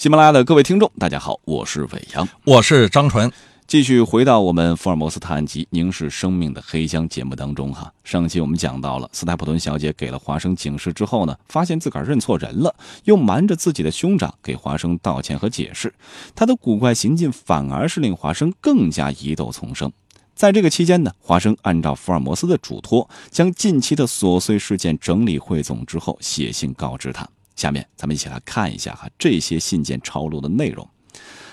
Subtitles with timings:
[0.00, 3.30] 喜马拉雅的各位听众，大家好，我是伟阳，我是张纯。
[3.66, 7.92] 继续回到我们福尔摩斯探案集凝视生命的黑箱节目当中哈。
[8.02, 12.74] 上期我们讲到了斯泰普顿小姐给了华生警示之后呢，发现自个儿认错人了，
[13.04, 15.92] 又瞒着自己的兄长给华生道歉和解释。
[16.34, 19.92] 他的古怪行径反而是令华生更加疑窦丛生。
[20.34, 27.28] 在这个期间呢，华生按照福尔摩斯的嘱托，将近期的琐碎事件整理汇总之后，写信告知他。
[27.60, 30.88] 下面咱们一起来看一下哈这些信件抄录的内容。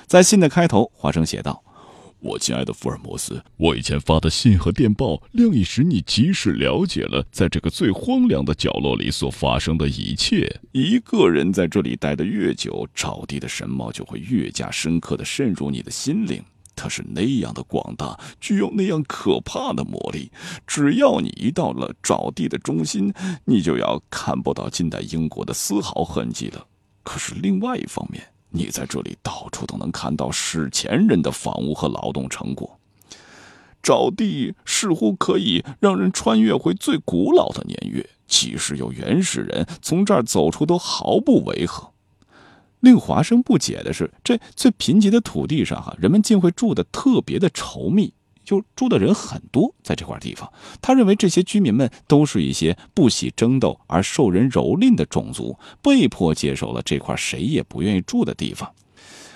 [0.06, 1.62] 在信的开头，华生写道。
[2.20, 10.62] 我亲爱的福尔摩斯，我以前发的信和电报，量已使你及时了解了在这个最荒凉的角落里所发生的一切。
[10.72, 16.42] 一个人在这里待得越久，沼地的神貌就会越加深刻地渗入你的心灵。
[16.78, 20.32] 它是那样的广大，具有那样可怕的魔力。
[20.66, 23.14] 只要你一到了沼地的中心，
[23.44, 26.66] 你就要看不到近代英国的丝毫痕迹了。
[27.04, 32.80] 可是另外一方面，你在这里到处都能看到史前人的房屋和劳动成果，
[33.82, 41.92] 沼地似乎可以让人穿越回最古老的年月，即使有原始人从这儿走出，都毫不违和。
[42.80, 48.14] 令华生不解的是，这最贫瘠的土地上，哈，人们竟会住得特别的稠密。
[48.44, 50.50] 就住的人很多，在这块地方，
[50.82, 58.72] 他认为这些居民们都是一些不喜争斗而受人蹂躏的种族，被迫接受了这块谁也不愿意住的地方。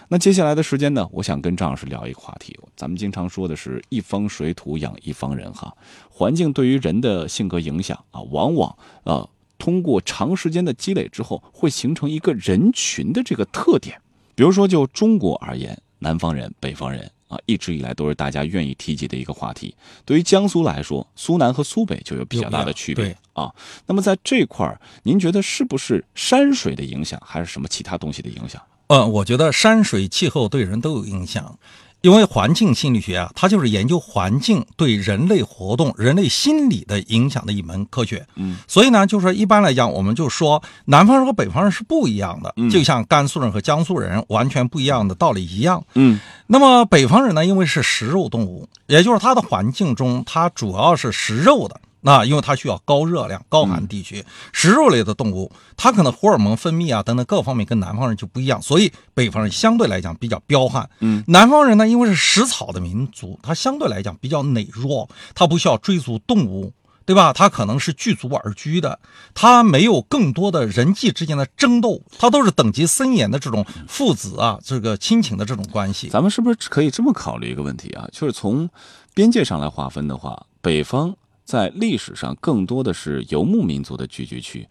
[0.08, 1.06] 那接下来的时间呢？
[1.12, 2.58] 我想跟张老师聊一个话题。
[2.78, 5.76] 咱们经常说的是一方水土养一方人，哈，
[6.10, 9.30] 环境对于人的性格影响啊，往往呃
[9.62, 13.96] 通过长时间的积累之后，会形成一个人群的这个特点。
[14.34, 17.08] 比如说，就中国而言，南方人、北方人。
[17.28, 19.74] 啊，一直以来都是大家愿意提及的一个话题。
[20.04, 23.50] 对于江苏来说，苏南和苏北就有比较大的区别啊。
[23.86, 28.62] 那么在这块儿，您觉得是不是山水的影响，还是什么其他东西的影响？
[28.88, 31.58] 呃，我觉得山水气候对人都有影响。
[32.02, 38.26] 因为环境心理学啊，它就是研究环境对人类活动、人类心理的影响的一门科学。
[38.36, 45.84] 嗯，所以呢，就是说一般来讲，我们就说南方人和北方人是不一样的，就像甘肃人和江苏人完全不一样的道理一样。
[45.94, 51.80] 嗯，那么北方人呢，因为是食肉动物，也就是它的环境中，它主要是食肉的。
[52.02, 60.90] 那因为它需要高热量、高寒地区，食肉类的动物，它可能荷尔蒙分泌啊等等各方面跟南方人就不一样，所以北方人相对来讲比较彪悍。
[61.00, 66.74] 嗯，南方人呢，因为是食草的民族，他相对来讲比较羸弱，他不需要追逐动物，
[67.06, 67.32] 对吧？
[67.34, 69.00] 他可能是聚族而居的，
[69.36, 76.10] 他没有更多的人际之间的争斗，他都是等级森严的这种父子啊，这个亲情的这种关系。
[76.10, 78.08] 咱们是不是可以这么考虑一个问题啊？
[78.12, 78.68] 就是从
[79.14, 81.16] 边界上来划分的话，北方。
[81.44, 84.68] 在历史上，更多的是游牧民族的聚居区，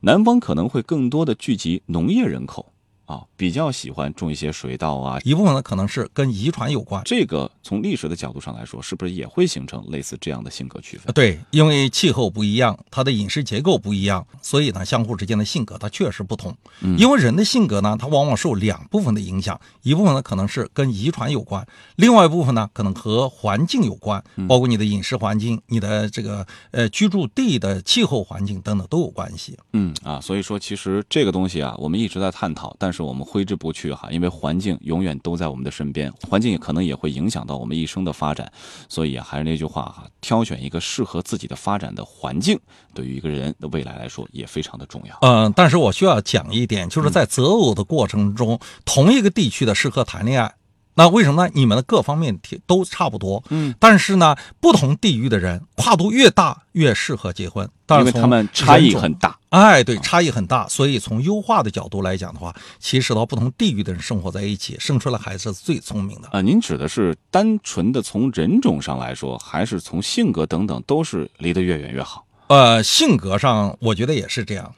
[0.00, 2.73] 南方可能会更多的聚集农业人口。
[3.06, 7.02] 啊，比较喜欢种一些水稻啊，一部分呢可能是跟遗传有关。
[7.04, 11.12] 这个从历史的角度上来说，是不是也会形成类似这样的性格区分？
[11.12, 16.56] 对，因为气候不一样，它的饮食结构不一样，所以呢，相互之间的性格它确实不同。
[16.96, 21.66] 因为人的性格呢，它往往受两部分的影响，一部分呢可能是跟遗传有关，
[21.96, 29.58] 另外一部分呢可能和环境有关，包括你的饮食环境、你的这个呃居住地的气候环境等等都有关系。
[29.72, 38.50] 嗯啊，所以说其实这个东西啊，我们一直在探讨，但是我们挥之不去哈，因为环境永远都在我们的身边，环境也可能也会影响到我们一生的发展，
[38.88, 42.58] 所以还是那句话哈，挑选一个适合自己的发展的环境，
[42.94, 45.18] 对于一个人的未来来说也非常的重要。
[45.22, 50.54] 嗯，但是我需要讲一点，就是在择偶的过程中，同一个地区的适合谈恋爱。
[50.96, 51.52] 那为什么呢？
[51.56, 52.38] 你们的各方面
[52.68, 57.68] 都差不多，嗯，但是呢，不同地域的人跨度越大，越适合结婚，
[57.98, 59.36] 因为他们差异很大。
[59.54, 66.28] 哎，对，差异很大，所以从优化的角度来讲的话，其实到不同地域的人生活在一起，生出来孩子是最聪明的。
[66.32, 72.26] 啊，您指的是单纯的从人种上来说，还是从性格等等，都是离得越远越好？
[72.48, 74.74] 呃，性格上我觉得也是这样。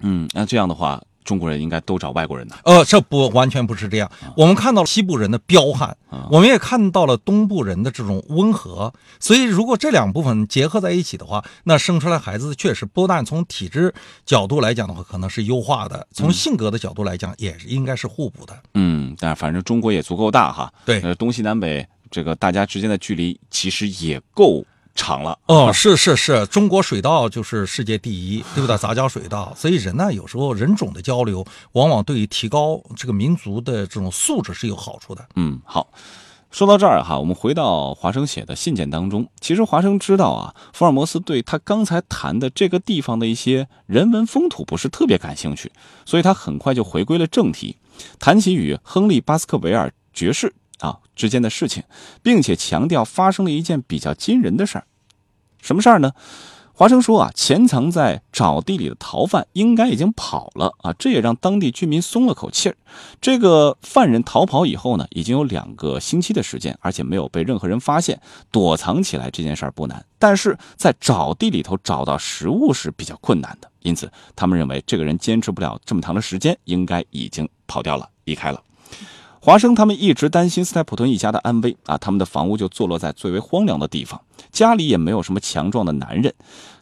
[0.00, 1.00] 嗯，那这样的话。
[1.26, 2.54] 中国人应该都找外国人呢？
[2.64, 4.10] 呃，这不完全不是这样。
[4.36, 5.94] 我们看到了西部人的彪悍，
[6.30, 8.90] 我们也看到了东部人的这种温和。
[9.18, 13.92] 所以，如果这两部分结合在一起的话，那生出来孩子确实不但从体质
[14.24, 18.56] 角度来讲的话，可能是优化的；从性格的角度来讲，也是应该是互补的。
[18.74, 20.72] 嗯，但反正中国也足够大哈。
[20.84, 24.64] 对，东西南北这个大家之间的距离其实也够。
[24.96, 28.76] 长了哦，是是是，中国水稻就是世界第一，对不对？
[28.78, 35.24] 杂交水稻，所以人呢，有时候人种的交流，往往对于提高这个民族的这种素质是有好处的。
[35.36, 35.88] 嗯，好，
[36.50, 39.28] 说到这儿哈，我们回到华生写的信件当中。
[39.40, 45.70] 其实华生知道啊，福尔摩斯对他刚才谈的这个地方的一些人文风土不是特别感兴趣，
[46.04, 47.76] 所以他很快就回归了正题。
[48.18, 51.82] 谈起与亨利·巴斯克维尔爵士啊之间的事情，
[52.22, 54.86] 并且强调发生了一件比较惊人的事儿。
[55.60, 56.12] 什么事儿呢？
[56.78, 62.76] 华生说啊，潜藏在沼地里的逃犯应该已经跑了啊，这也让当地居民松了口气儿。
[63.18, 68.20] 这个犯人逃跑以后呢，已经有两个星期的时间，而且没有被任何人发现，
[68.50, 78.62] 躲藏起来这件事儿不难，但是在沼地里头找到食物是比较困难的，因此他们认为这个人坚持不了这么长的时间，应该已经跑掉了，离开了。
[79.40, 86.34] 华生他们一直担心斯泰普顿一家的安危啊，他们的房屋就坐落在最为荒凉的地方，家里也没有什么强壮的男人，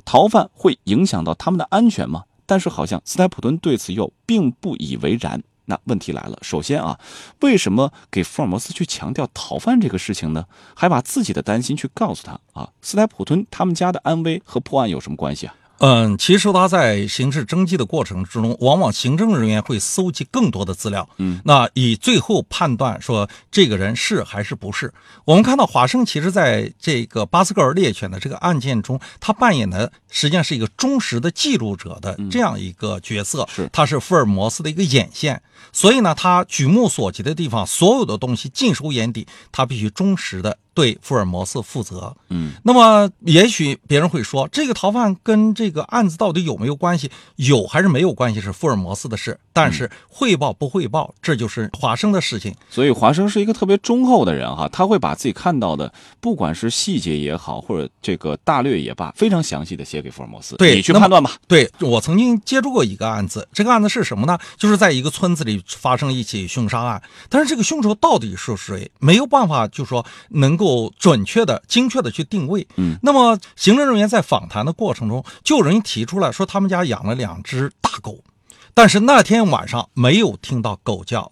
[0.04, 2.24] 逃犯会影响到他们的安全吗？
[2.46, 5.42] 但是好像斯泰普顿对此又并不以为然。
[5.66, 6.98] 那问题来了，首先啊，
[7.40, 10.44] 为什么给福尔摩斯去强调逃犯这个事情呢？
[10.74, 12.68] 还把自己的担心去告诉他啊？
[12.82, 15.54] 斯泰普顿他们家的安危和破案有什么关系啊？
[15.78, 24.92] 嗯，其实他在刑事侦缉的过程之中，往往行政人员会搜集更多的资料，嗯，那以最后判断说这个人是还是不是。
[25.24, 35.42] 我们看到华生其实在这个巴斯克尔猎犬的这个案件中，他扮演的实际上是一个忠实的记录者的这样一个角色，是他是福尔摩斯的一个眼线，
[35.72, 40.56] 所以呢，他举目所及的地方，所有的东西尽收眼底，他必须忠实的。
[40.74, 47.10] 对福尔摩斯负责，嗯，那么也许别人会说，这个逃犯跟这个案子到底有没有关系？
[47.36, 52.54] 有还是没有关系是福尔摩斯的事，但是汇报不汇报，这就是华生的事情。
[52.68, 61.32] 所以华生是一个特别忠厚的人哈，他会把自己看到的，不管是细节也好，或者这个大略也罢，非常详细的写给福尔摩斯，对你去判断吧。
[61.46, 64.38] 对我曾经接触过一个案子，这个案子是什么呢？
[64.56, 70.63] 就是在一个村子里发生一起凶杀案，但是这个凶手到底是谁，没有办法，就说能够
[70.98, 72.66] 准确的、精确的去定位。
[72.76, 78.18] 嗯，那么行政人员在访谈的过程中，就有人提出来说，他们家养了两只大狗，
[78.74, 81.30] 但是那天晚上没有听到狗叫。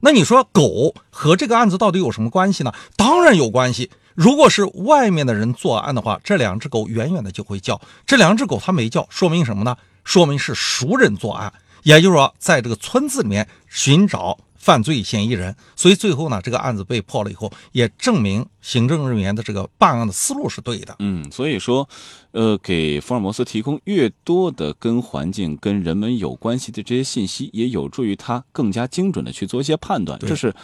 [0.00, 2.72] 那你说狗和这个案子到底有什么关系呢？
[2.96, 3.90] 当然有关系。
[4.14, 7.80] 如果是外面的人作案的话，这两只狗远远的就会叫。
[8.06, 9.76] 这两只狗它没叫，说明什么呢？
[10.04, 11.52] 说明是熟人作案，
[11.84, 15.56] 也就是说，在这个村子里面寻找犯罪嫌疑人。
[15.74, 20.94] 所以最后呢，这个案子被破了以后，也证明行政人员的这个办案的思路是对的。
[21.00, 21.88] 嗯，所以说，
[22.32, 30.18] 呃，给福尔摩斯提供越多的跟环境、跟人们有关系的这些信息，也有助于他更加精准的去做一些判断。
[30.20, 30.54] 这是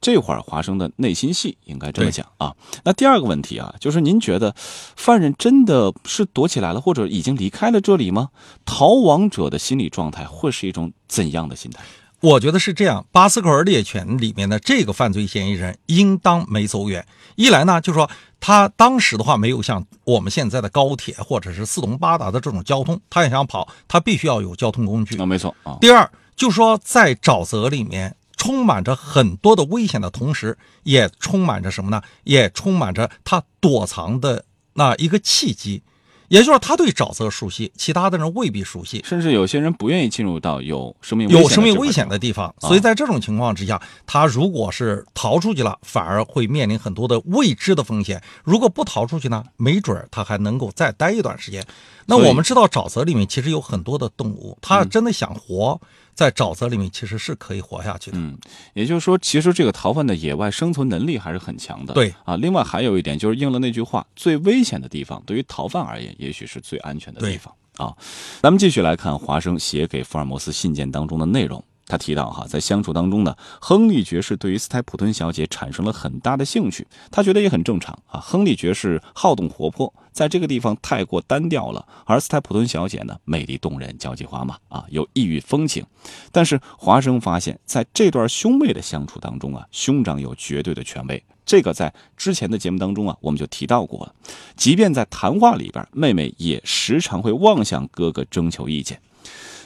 [0.00, 2.54] 这会儿华生的内心戏，应该这么讲啊。
[2.84, 8.28] 那第二个问题啊，就是您觉得犯人真的是躲起来了，或者已经离开了这里吗？
[8.66, 11.82] 逃亡者的心理状态会是一种怎样的心态？
[12.24, 17.06] 我觉得是这样，巴斯克尔猎犬里面的这个犯罪嫌疑人应当没走远。
[17.34, 18.08] 一来呢，就是说
[18.40, 25.26] 他当时的话没有像我们现在的高铁或者是四通八达的这种交通，他也想跑，他必须要有交通工具啊、。
[25.26, 25.76] 没错啊。
[25.82, 32.00] 第二，就说在沼泽里面充满着很多的危险的同时，也充满着什么呢？
[32.22, 35.82] 也充满着他躲藏的那一个契机。
[36.28, 39.02] 也就是说，他对沼泽熟悉，其他的人未必熟悉。
[39.06, 48.22] 甚至有些人不愿意进入到有生命危险有生命危险的地方，啊所以在这种情况之下，他如果是逃出去了，反而会面临很多的未知的风险。
[48.42, 51.64] 如果不逃出去呢，没准儿他还能够再待一段时间。
[52.06, 55.80] 那我们知道沼泽里面其实有很多的动物，它嗯真的想活，
[56.14, 58.18] 在沼泽里面其实是可以活下去的。
[58.18, 58.38] 嗯，
[58.72, 61.92] 也就是说，其实这个逃犯的野外生存能力还是很强的。
[61.94, 67.94] 对啊，另外还有一点就是应了那句话，最危险的地方对于逃犯而言，也许是最安全的地方啊。
[68.40, 71.62] 咱们继续来看华生写给福尔摩斯信件当中的内容。
[71.86, 78.18] 他提到哈，在相处当中呢，亨利爵士对于斯泰普顿小姐产生了很大的兴趣，他觉得也很正常啊。
[78.20, 85.84] 亨利爵士好动活泼，在这个地方太过单调了，而斯泰普顿小姐呢，美丽动人，交际花嘛，啊，有异域风情。
[86.32, 91.22] 但是华生发现，在这段兄妹的相处当中啊，兄长有绝对的权威。
[91.44, 94.14] 这个在之前的节目当中啊，我们就提到过了。
[94.56, 98.98] 即便在谈话里边，妹妹也时常会望向哥哥征求意见。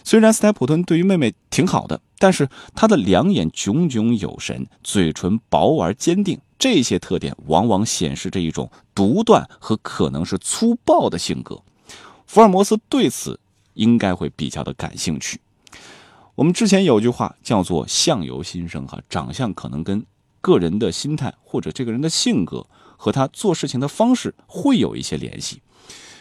[0.08, 11.60] 虽然斯泰普顿对于妹妹挺好的，但是他的两眼炯炯有神，嘴唇薄而坚定，这些特点往往显示着一种独断和可能是粗暴的性格。
[12.26, 13.38] 福尔摩斯对此
[13.74, 15.42] 应该会比较的感兴趣。
[16.36, 20.02] 我们之前有句话叫做“相由心生”哈，长相可能跟
[20.40, 25.60] 个人的心态或者这个人的性格和他做事情的方式会有一些联系。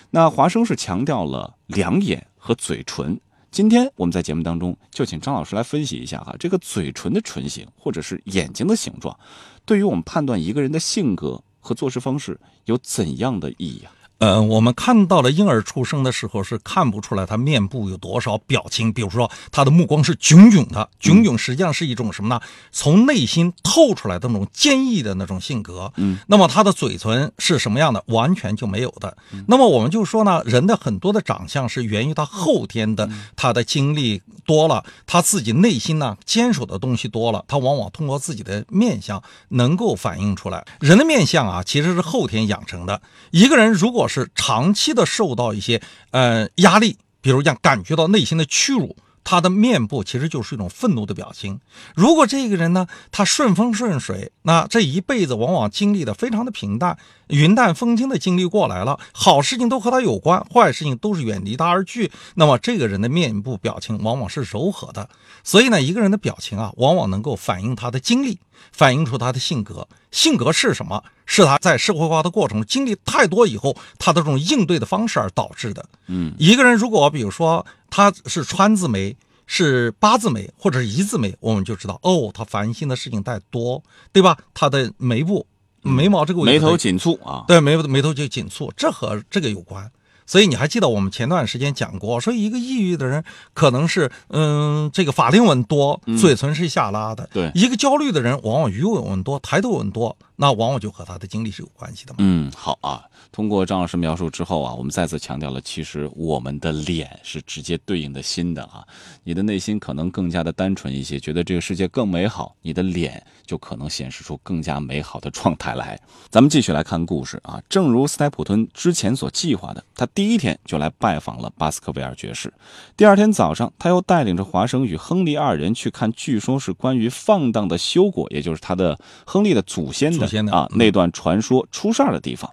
[0.10, 3.22] 那华生是强调了两眼和嘴唇。
[3.57, 9.19] 今天我们在节目当中就请张老师来分析一下哈，这个嘴唇的唇形或者是眼睛的形状，
[9.65, 13.91] 对于我们判断一个人的性格和做事方式有怎样的意义啊？
[14.19, 22.41] 呃，我们看到了婴儿出生的时候是看不出来他面部有多少表情，比如说他的目光是炯炯的，炯炯实际上是一种什么呢？
[22.71, 25.91] 从内心透出来的那种坚毅的那种性格。
[25.97, 28.03] 嗯，那么他的嘴唇是什么样的？
[28.07, 29.15] 完全就没有的。
[29.47, 40.65] 那么我们就说呢，人的很多的长相是源于他后天的，他的经历多了，他自己内心呢坚守的东西多了，他往往通过自己的面相能够反映出来。
[40.79, 43.00] 人的面相啊，其实是后天养成的。
[43.29, 48.95] 一个人如果是长期的受到一些呃压力，比如讲感觉到内心的屈辱，
[49.29, 51.60] 他的面部其实就是一种愤怒的表情。
[51.93, 62.10] 如果这个人呢，他顺风顺水，那这一辈子往往经历的非常的平淡，云淡风轻的经历过来了，好事情都和他有关，坏事情都是远离他而去。
[62.36, 65.10] 那么这个人的面部表情往往是柔和的。
[65.43, 68.39] 所以呢，一个人的表情啊，往往能够反映他的经历，
[68.72, 69.86] 反映出他的性格。
[70.10, 71.03] 性格是什么？
[71.25, 75.86] 是他在社会化的过程中经历太多以后，他的这种应对的方式而导致的。
[76.07, 79.15] 嗯，一个人如果比如说他是川字眉，
[79.46, 84.38] 是八字眉或者是一字眉，我们就知道哦，他烦心的事情太多，对吧？
[84.53, 85.46] 他的眉部、
[85.82, 89.89] 眉毛这个位置眉头紧蹙啊，对，眉眉头就紧蹙，这和这个有关。
[90.29, 102.17] 所以你还记得我们前段时间讲过，说一个抑郁的人可能是嗯，这个法令纹多，嘴唇是下拉的；对一个焦虑的人，往往鱼尾纹多，抬头纹多，那往往就和他的经历是有关系的嘛。
[102.20, 103.03] 嗯，好啊。
[103.32, 108.88] 通过张老师描述之后啊，我们再次强调了，其实我们的脸是直接对应的心的啊。
[109.24, 116.00] 你的内心可能更加的单纯一些，觉得这个世界更美好，你的脸就可能显示出更加美好的状态来。
[116.29, 117.62] 咱们继续来看故事啊。
[117.67, 122.53] 正如斯泰普敦之前所计划的，他第一天就来拜访了巴斯克维尔爵士。
[122.96, 132.51] 第二天早上，他又带领着华生与亨利二人去看，据说是关于放荡的休果，也就是他的亨利的祖先的啊那段传说出事儿的地方。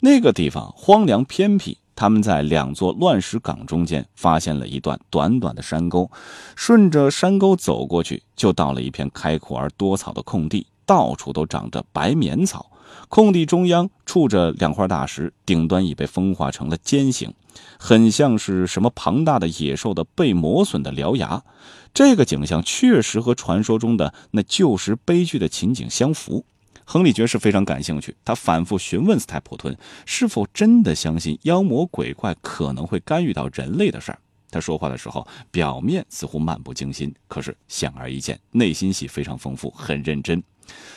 [0.00, 6.10] 那个地方荒凉偏僻，他们在两座乱石岗中间发现了一段短短的山沟，
[6.56, 12.70] 顺着山沟走过去，就到了一片开阔而多草的空地，到处都长着白棉草。
[13.08, 17.32] 空地中央矗着两块大石，顶端已被风化成了尖形，
[17.78, 21.42] 很像是什么庞大的野兽的被磨损的獠牙。
[21.92, 26.44] 这个景象确实和传说中的那旧时悲剧的情景相符。
[26.84, 34.18] 亨利爵士非常感兴趣，他反复询问斯泰普顿是否真的相信妖魔鬼怪可能会干预到人类的事儿。
[34.50, 40.42] 他说话的时候，表面似乎漫不经心，可是显而易见，内心戏非常丰富，很认真。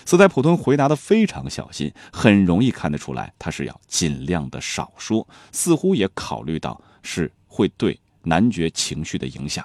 [0.06, 9.64] 斯泰普顿回答的非常小心，很容易看得出来，他是要尽量的少说，似乎也考虑到是会对男爵情绪的影响。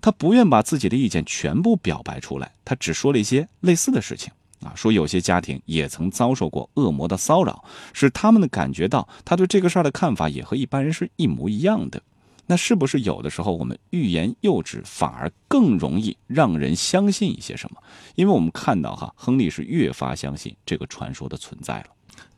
[0.00, 12.02] 他不愿把自己的意见全部表白出来，他只说了一些类似的事情啊，说有些家庭也曾遭受过恶魔的骚扰，使他们的感觉到他对这个事儿的看法也和一般人是一模一样的。
[12.50, 17.80] 那是不是有的时候我们欲言又止，反而更容易让人相信一些什么？
[18.14, 21.86] 因为我们看到哈，亨利是越发相信这个传说的存在了。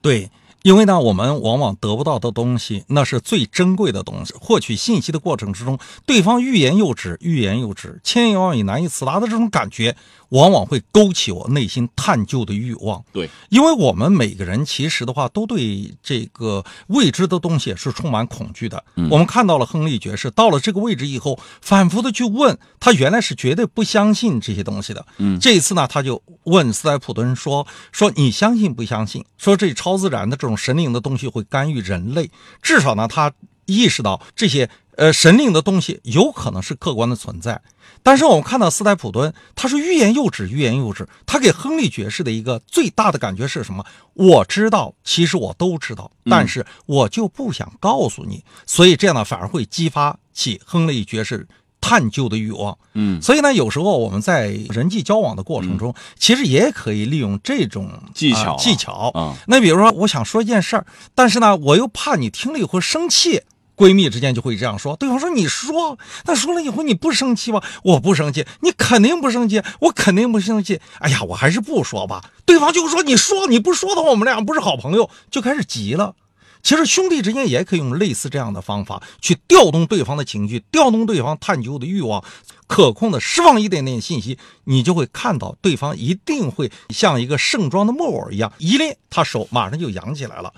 [0.03, 0.31] 对，
[0.63, 4.35] 因为呢，我们往往得不到的东西，那是最珍贵的东西。
[4.41, 9.97] 获取信息的过程之中，对方欲言又止，欲言又止，千言万语难以辞达的这种感觉，
[10.31, 13.03] 往往会勾起我内心探究的欲望。
[13.13, 18.83] 对，因为我们每个人其实的话，都对这个未知的东西是充满恐惧的。
[19.11, 25.05] 我们看到了亨利爵士到了这个位置以后，反复的去问他，原来是绝对不相信这些东西的。
[25.19, 29.25] 嗯这一次呢，他就问斯莱普顿说：“说你相信不相信？
[29.37, 32.31] 说这超自然的这种神灵的东西会干预人类？
[32.63, 33.33] 至少呢，他
[33.67, 37.61] 意识到这些呃神灵的东西有可能是客观的存在。
[38.03, 41.07] 但是我们看到斯泰普顿，他是欲言又止，欲言又止。
[41.27, 43.85] 他给亨利爵士的一个最大的感觉是什么？
[44.15, 48.43] 我知道，其实我都知道，但是我就不想告诉你。
[48.65, 51.47] 所以这样呢，反而会激发起亨利爵士
[51.81, 52.77] 探究的欲望。
[52.95, 63.43] 嗯，所以呢，有时候我们在人际交往的过程中，其实也可以利用这种技巧啊呃技巧啊那比如说，我想说一件事儿，但是呢，我又怕你听了以后生气。
[63.77, 67.63] 闺蜜之间就会这样说，对方说：“你说，那说了以后你不生气吗？
[67.83, 70.79] 我不生气，你肯定不生气，我肯定不生气。
[70.99, 76.15] 哎呀，我还是不说吧。”对方就说：“你说，你不说的话，我们俩不是好朋友。”就开始急了。
[76.63, 82.23] 其实兄弟之间也可以用类似这样的方法去调动对方的情绪，调动对方探究的欲望，
[82.67, 90.53] 可控的释放一点点信息，你就会看到对方一定会像一个盛装的木偶一样，一拎他手马上就扬起来了。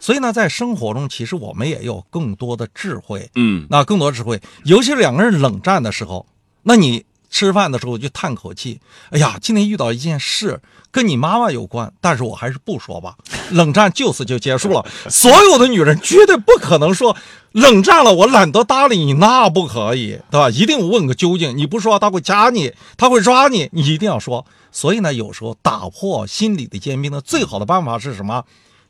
[0.00, 6.24] 所以呢，在生活中，其实我们也有更多的智慧，嗯，那更多智慧，尤其是两个人冷战的时候，
[6.62, 10.60] 那你吃饭的时候就叹口气，哎呀，今天遇到一件事
[10.92, 13.16] 跟你妈妈有关，但是我还是不说吧。
[13.50, 14.84] 冷战就此就结束了。
[15.08, 17.16] 所有的女人绝对不可能说
[17.52, 20.50] 冷战了，我懒得搭理你，那不可以，对吧？
[20.50, 21.56] 一定问个究竟。
[21.56, 24.44] 你不说，他会掐你，他会抓你，你一定要说。
[24.70, 28.44] 所以呢，有时候打破心理的坚冰的，最好的办法是什么？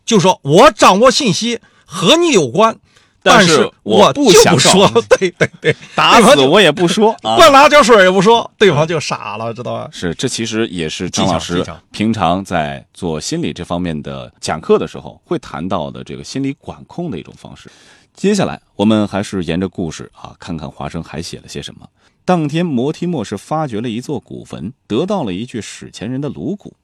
[0.04, 2.78] 就说我掌握信息和你有关。
[3.22, 9.88] 但是我不想说， 对对对， 打死我也不说，灌辣椒水也不说，对方就傻了，知道吧？
[9.92, 17.70] 是，这其实也是张老师平常在做心理这方面的讲课的时候会谈到的这个心理管控的一种方式。
[18.14, 21.86] 接下来我们还是沿着故事啊，看看华生还写了些什么。
[22.28, 26.74] 当天，摩提莫是发掘了一座古坟，得到了一具史前人的颅骨。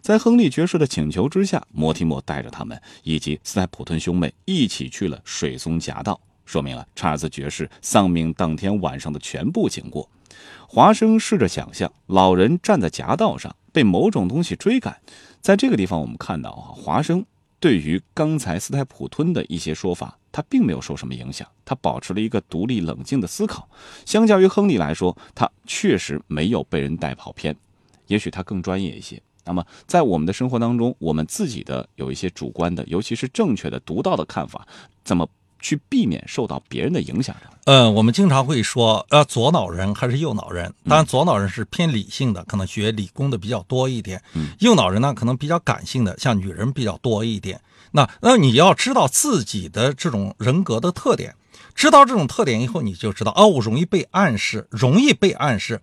[0.00, 10.08] 在亨利爵士的请求之下，摩提莫带着他们以及斯泰普顿兄妹一起去了水松夹道，说明了查尔斯爵士丧命当天晚上的全部经过。
[10.68, 15.00] 华生试着想象，老人站在夹道上，被某种东西追赶。
[15.40, 17.26] 在这个地方，我们看到啊，华生
[17.62, 20.18] 对于刚才斯泰普吞的一些说法。
[20.34, 23.68] 他并没有受什么影响，他保持了一个独立冷静的思考。
[24.06, 27.54] 相较于亨利来说，他确实没有被人带跑偏，
[28.06, 29.22] 也许他更专业一些。
[29.44, 34.66] 那么，在我们的生活当中，我们自己的有一些主观的，尤其是正确的、独到的看法，
[35.04, 35.28] 怎么
[35.62, 37.34] 去避免受到别人的影响？
[37.64, 40.74] 嗯，我们经常会说，呃，左脑人还是右脑人？
[40.84, 44.18] 当然，左脑人是偏理性的，可能学理工的比较多一点；
[44.58, 47.60] 右脑人呢，可能比较感性的，像女人比较多一点。
[47.92, 51.34] 那那你要知道自己的这种人格的特点，
[51.74, 55.80] 知道这种特点以后，你就知道哦，我容易被暗示，容易被暗示。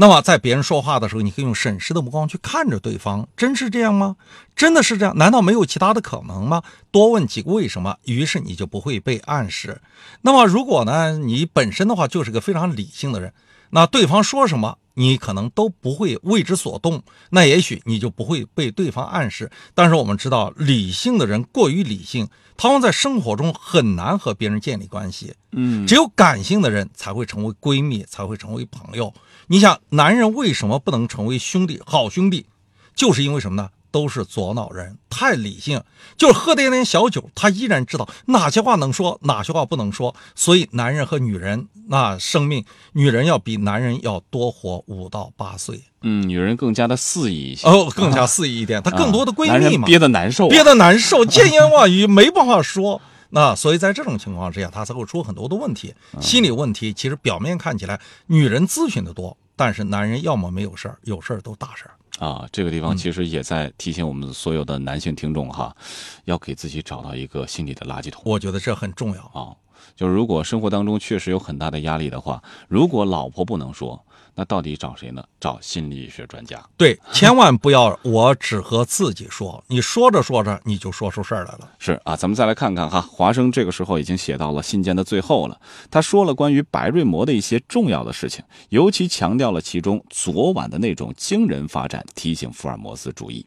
[0.00, 4.16] 那么在别人说话的时候，你可以用审视的目光去看着对方，真是这样吗？
[4.56, 5.14] 真的是这样？
[5.18, 6.62] 难道没有其他的可能吗？
[6.90, 9.82] 多问几个为什么，于是你就不会被暗示。
[10.22, 13.34] 那么如果呢，你本身的话就是个非常理性的人，
[13.68, 14.78] 那对方说什么？
[14.94, 19.50] 你可能都不会为之所动，那也许你就不会被对方暗示。
[19.74, 22.26] 但是我们知道，理性的人过于理性，
[22.56, 25.34] 他们在生活中很难和别人建立关系。
[25.52, 29.12] 嗯，只有感性的人才会成为闺蜜，才会成为朋友。
[29.52, 32.46] 你想，男人为什么不能成为兄弟、好兄弟？
[32.94, 33.68] 就是因为什么呢？
[33.90, 35.82] 都是左脑人，太理性，
[36.16, 40.14] 就是喝点点小酒，他依然知道哪些话能说，哪些话不能说。
[40.36, 45.82] 所以，男人和女人那生命，女人要比男人要多活五到八岁。
[46.02, 53.02] 嗯，女人更加的肆意一些，哦，更加肆意一点，她更多的闺蜜嘛，憋得难受，憋得难受，千言万语没办法说。
[53.32, 56.92] 那所以在这种情况之下，她才会出很多的问题，心理问题。
[56.92, 61.92] 其实表面看起来，女人咨询的多，但是男人要么没有事儿，有事儿都大事儿。
[62.26, 65.76] 啊，这个地方其实也在提醒我们所有的男性听众哈，
[66.24, 68.22] 要给自己找到一个心理的垃圾桶。
[68.24, 69.54] 我觉得这很重要啊。
[69.94, 74.02] 就是如果生活当中确实有很大的压力的话，如果老婆不能说。
[74.40, 75.22] 那到底找谁呢？
[75.38, 76.58] 找心理学专家。
[76.74, 81.70] 对，千万不要我只和自己说，你说着说着你就说出事儿来了。
[81.78, 85.60] 是啊，咱们再来看看哈，华生这个时候已经写到了信件的最后了。
[85.90, 93.44] 他说了关于白瑞摩的一些重要的事情，尤其强调了其中昨晚的那种惊人发展，提醒福尔摩斯注意。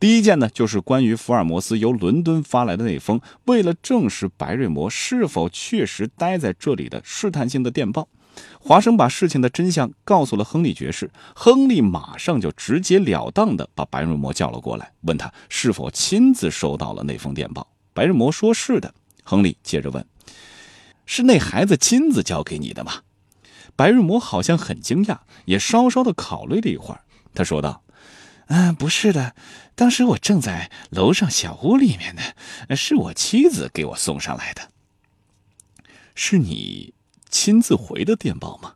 [0.00, 8.08] 第一件呢，就是关于福尔摩斯由伦敦发来的那封为了证实白瑞摩是否确实待在这里的试探性的电报。
[8.60, 17.66] 华生把事情的真相告诉了亨利爵士，亨利马上就直截了当地把白瑞摩叫了过来，问他是否亲自收到了那封电报。
[17.92, 18.94] 白瑞摩说是的。
[19.24, 20.04] 亨利接着问
[21.06, 23.02] ：“是那孩子亲自交给你的吗？”
[23.76, 27.02] 白瑞摩好像很惊讶，也稍稍的考虑了一会儿，
[27.34, 27.82] 他说道
[28.46, 29.34] ：“嗯，不是的，
[29.74, 34.70] 当时我正在楼上小屋里面呢，是我妻子给我送上来的。
[36.14, 36.94] 是你。”
[37.32, 38.74] 亲自回的电报吗？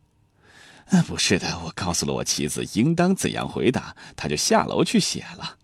[0.87, 5.59] 啊，不是的，我告诉了我妻子应当怎样回答，他就下楼去写了。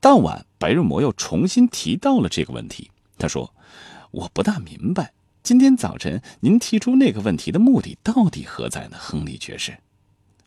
[0.00, 2.90] 当晚，白日魔又重新提到了这个问题。
[3.18, 3.54] 他说
[4.10, 5.12] ：“我不大明白，
[5.44, 9.78] 今天早晨您提出那个问题的目的到底何在呢，亨利爵士？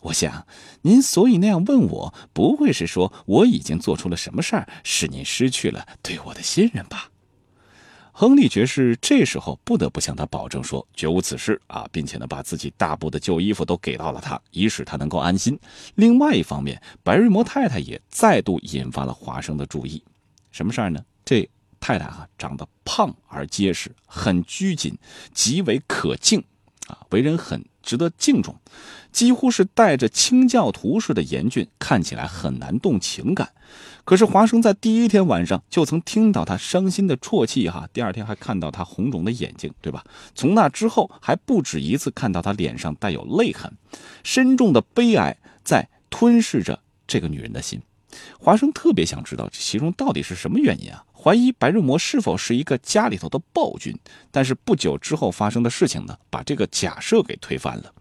[0.01, 0.45] 我想，
[0.81, 7.11] 您所以那样问我，不会是说我已经做出了什么事儿，使您失去了对我的信任吧？”
[8.17, 15.59] 亨利爵士这时候不得不向他保证说绝无此事啊，并且呢把自己大部的旧衣服都给到了他，以使他能够安心。
[15.95, 20.01] 另外一方面，白瑞摩太太也再度引发了华生的注意。
[20.53, 21.03] 什么事儿呢？
[21.25, 21.41] 这
[21.81, 24.97] 太太啊长得胖而结实，很拘谨，
[25.33, 26.41] 极为可敬
[26.87, 28.55] 啊，为人很值得敬重，
[29.11, 33.49] 几乎是带着清教徒似的严峻，看起来很难动情感。
[34.03, 40.03] 可是华生在第一天晚上就曾听到他伤心的啜泣，哈，第二天还看到他红肿的眼睛，对吧？
[40.35, 43.73] 从那之后还不止一次看到他脸上带有泪痕，
[44.23, 47.81] 深重的悲哀在吞噬着这个女人的心。
[48.39, 51.03] 华生特别想知道其中到底是什么原因啊？
[51.25, 53.97] 怀疑白日魔是否是一个家里头的暴君？
[54.29, 57.91] 但是不久之后发生的事情呢，把这个假设给推翻了。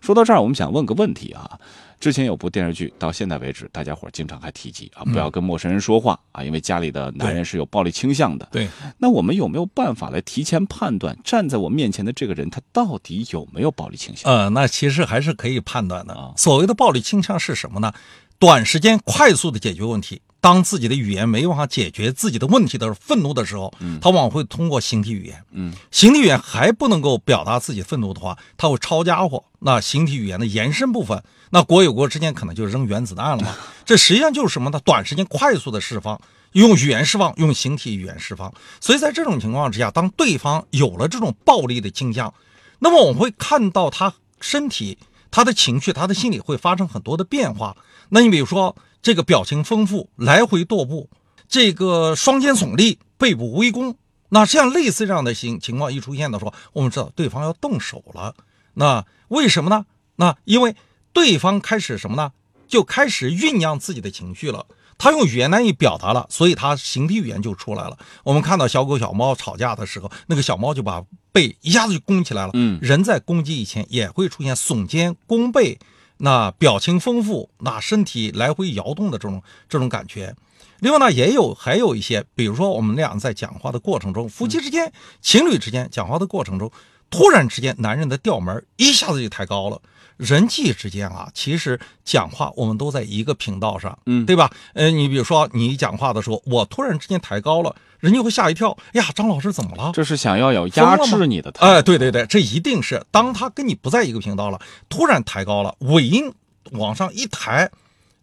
[0.00, 1.58] 说到这儿，我们想问个问题啊。
[1.98, 8.46] 之前有部电视剧，到现在为止，大家伙经常还提及啊，不要跟陌生人说话啊，因为家里的男人是有暴力倾向的。
[8.52, 14.32] 对，那我们有没有办法来提前判断站在我面前的这个人，他到底有没有暴力倾向？
[14.32, 16.32] 呃，那其实还是可以判断的啊。
[16.36, 17.92] 所谓的暴力倾向是什么呢？
[18.38, 20.22] 短时间快速的解决问题。
[20.48, 25.44] 当自己的语言没办法解决自己的问题的时候愤怒的时候，他往往会通过形体语言。
[25.50, 29.44] 嗯，形体语言还不能够表达自己愤怒的话，他会抄家伙。
[29.58, 33.54] 那形体语言的延伸部分，那国与国之间可能就扔原子弹了嘛？
[33.84, 34.80] 这实际上就是什么呢？
[34.82, 36.18] 短时间快速的释放，
[36.52, 38.50] 用语言释放，用形体语言释放。
[38.80, 42.32] 所以在这种情况之下，当对方有了这种暴力的倾向，
[42.78, 44.96] 那么我们会看到他身体、
[45.30, 47.76] 他的情绪、他的心理会发生很多的变化。
[48.08, 48.74] 那你比如说。
[49.00, 51.08] 这个表情丰富，来回踱步，
[51.48, 53.96] 这个双肩耸立，背部微弓，
[54.30, 58.34] 那这样类似这样的情情况一出现的时候，我们知道对方要动手了。
[58.74, 59.86] 那为什么呢？
[60.16, 60.74] 那因为
[61.12, 62.32] 对方开始什么呢？
[62.66, 64.66] 就开始酝酿自己的情绪了。
[64.98, 67.96] 他用语言难以表达了，所以他形体语言就出来了。
[68.24, 72.50] 我们看到小狗小猫吵架的时候，那个小猫就把背一下子就弓起来了。
[72.54, 75.78] 嗯，人在攻击以前也会出现耸肩、弓背。
[76.18, 80.34] 那表情丰富，那身体来回摇动的这种这种感觉，
[80.80, 86.70] 另外呢，也有还有一些，比如说我们俩在讲话的过程中，夫妻之间、情侣之间讲话的过程中，
[87.10, 89.80] 突然之间男人的调门一下子就抬高了。
[90.18, 94.50] 人际之间啊，其实讲话我们都在一个频道上，嗯，对吧？
[94.74, 98.76] 呃，你比如说你讲话的时候，我突然之间抬高了，人家会吓一跳。
[98.94, 99.92] 呀，张老师怎么了？
[99.94, 101.52] 这是想要有压制你的。
[101.60, 106.32] 哎，对对对，这一定是当他跟你不在一个频道了，突然抬高了，尾音
[106.72, 107.70] 往上一抬，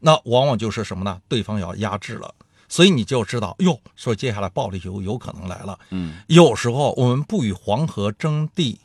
[0.01, 1.21] 那往往就是什么呢？
[1.29, 2.35] 对方要压制了，
[2.67, 5.79] 所以你就知道，哟，说接下来暴力就有可能来了。
[5.91, 8.77] 嗯，有时候我们不与黄河争地，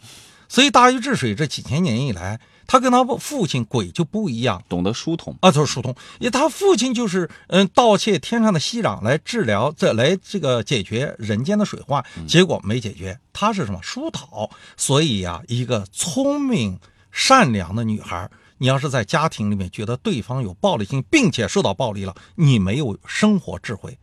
[0.49, 2.39] 所以大禹治水这几千年以来。
[2.71, 5.93] 他跟他父亲鬼就不一样，懂得疏通啊，就是疏通。
[6.21, 13.19] 因为他父亲就是嗯盗窃天上的熙壤来治疗，这来这个解决人间的水患，结果没解决。
[13.33, 14.49] 他是什么疏导？
[14.77, 16.79] 所以呀，一个聪明
[17.11, 23.99] 善良的女孩，你要是在家庭里面觉得对方有暴力性，并且受到暴力了，你没有生活智慧，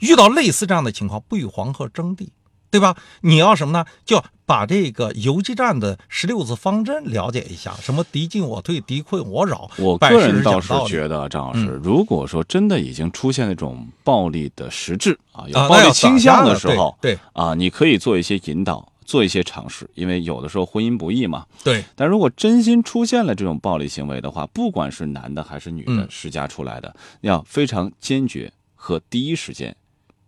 [0.00, 2.30] 遇到类似这样的情况，不与黄河争地。
[2.70, 2.96] 对吧？
[3.22, 3.84] 你要什么呢？
[4.04, 9.70] 就把这个游击战的十六字方针了解一下，什么敌进我退，敌困我扰。
[9.78, 21.46] 我个人倒是觉得，张老师，如果说真的已经出现那种暴力的实质啊，有暴力倾向的时候，对啊，你可以做一些引导，做一些尝试，因为有的时候婚姻不易嘛。
[21.62, 21.84] 对。
[21.94, 29.76] 但如果真心出现了这种暴力行为的话，不管是男的还是女的施加出来的，要非常坚决和第一时间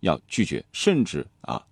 [0.01, 1.63] 要拒绝，甚至啊。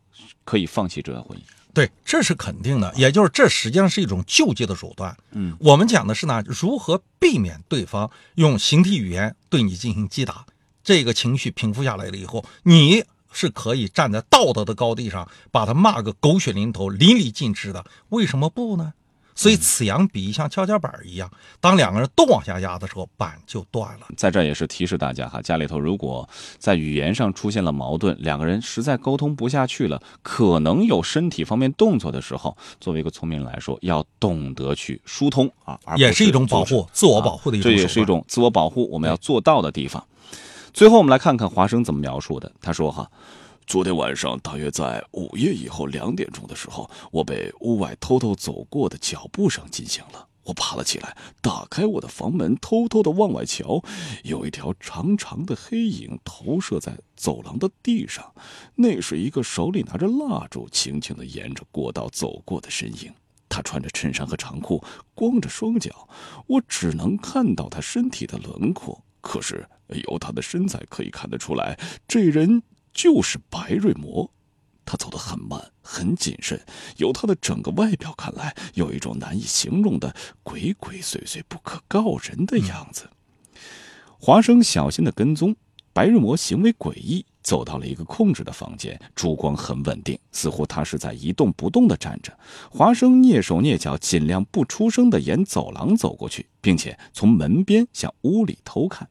[0.45, 2.93] 可以放弃这段婚姻，对，这是肯定的。
[2.97, 5.17] 也就是这实际上是一种救济的手段。
[5.31, 10.45] 嗯，我们讲的是呢，如何避免对方用形体语言对你进行击打。
[10.83, 17.85] 这个情绪平复下来了以后，你是可以站在道德的高地上，把他骂个狗血淋头、淋漓尽致的。
[18.09, 18.95] 为什么不呢？
[19.41, 24.07] 所以，此扬彼抑像跷跷板一样，当两个人都往下压的时候，板就断了。
[24.15, 37.73] 在这也是提示大家哈，家里头如果在语言上出现了矛盾，两个人实在沟通不下去了，可能有身体方面动作的时候，作为一个聪明人来说，要懂得去疏通啊，也是一种保护，自我保护的一种。
[37.73, 40.07] 这也是一种自我保护，我们要做到的地方。
[40.75, 42.53] 最后，我们来看看华生怎么描述的。
[42.61, 43.11] 他说哈。
[43.71, 50.27] 昨天晚上大约在午夜以后两点钟的时候，我被屋外偷偷走过的脚步声惊醒了。
[50.43, 53.81] 我爬了起来，打开我的房门，偷偷的往外瞧，
[54.25, 58.35] 有一条长长的黑影投射在走廊的地上，
[58.75, 63.15] 那是一个手里拿着蜡烛，轻轻的沿着过道走过的身影。
[63.49, 64.83] 他穿着衬衫和长裤，
[65.15, 66.09] 光着双脚，
[66.49, 69.01] 我只能看到他身体的轮廓。
[69.21, 69.65] 可是
[70.09, 71.79] 由他的身材可以看得出来，
[72.09, 72.65] 这人。
[73.03, 74.31] 就是白瑞魔，
[74.85, 76.61] 他走得很慢，很谨慎。
[76.99, 83.09] 由他的整个外表看来，有一种难以形容的鬼鬼祟祟、不可告人的样子。
[84.19, 85.57] 华生小心的跟踪，
[85.95, 92.39] 白瑞魔行为诡异，走到了一个空置的房间，烛光很稳定，似乎他是在一动不动的站着。
[92.71, 99.09] 华生蹑手蹑脚，尽量不出声的沿走廊走过去，并且从门边向屋里偷看。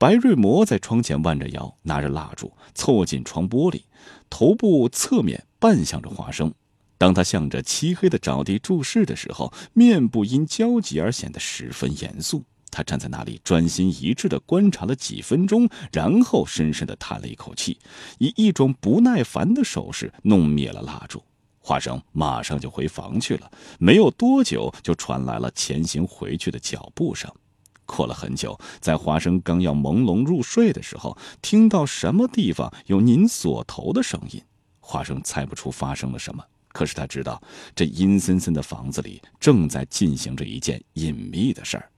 [0.00, 3.82] 白瑞魔在窗前弯着腰，拿着蜡烛，凑近窗玻璃，
[4.30, 6.54] 头部侧面半向着华生。
[6.96, 12.42] 当他向着漆黑的沼地注视的时候，面部因焦急而显得十分严肃。
[12.70, 17.78] 他站在那里，专心一致地观察了几分钟，然后深深地叹了一口气，
[18.16, 21.22] 以一种不耐烦的手势弄灭了蜡烛。
[21.58, 27.30] 华生马上就回房去了，没有多久，就传来了前行回去的脚步声。
[27.90, 34.40] 过了很久，在华生刚要朦胧入睡的时候，听到什么地方有拧锁头的声音。
[34.78, 37.42] 华生猜不出发生了什么，可是他知道，
[37.74, 41.90] 这阴森森的房子里正在进行着一件隐秘的事儿。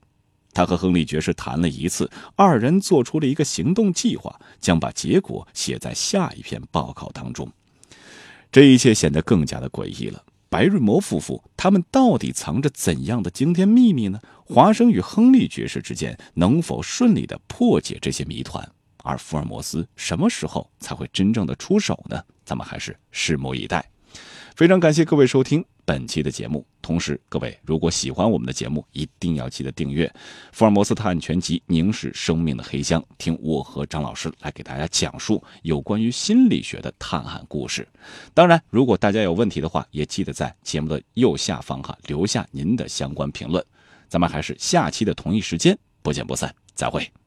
[0.51, 7.49] 他和亨利爵士谈了一次，二人做出了一个行动计划，将把结果写在下一篇报告当中。
[8.51, 10.23] 这一切显得更加的诡异了。
[10.53, 14.19] 白瑞摩夫妇他们到底藏着怎样的惊天秘密呢？
[14.45, 18.63] 华生与亨利爵士之间能否顺利的破解这些谜团？
[18.97, 22.21] 而福尔摩斯什么时候才会真正的出手呢？
[22.45, 23.83] 咱们还是拭目以待。
[24.55, 26.63] 非常感谢各位收听本期的节目。
[26.79, 30.05] 同时，各位如果喜欢我们的节目，一定要记得订阅
[30.51, 37.87] 《福尔摩斯探案全集：凝视生命的黑箱》，听我和张老师来给大家讲述有关于心理学的探案故事。
[38.31, 43.65] 当然，如果大家有问题的话，也记得在节目的右下方哈留下您的相关评论。
[44.07, 47.22] 咱们还是下期的同一时间不见不散，再会。